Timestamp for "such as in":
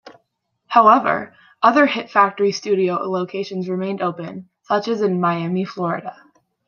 4.63-5.21